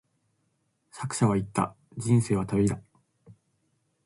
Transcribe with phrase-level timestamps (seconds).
[0.89, 2.81] 作者は言った、人生は旅だ。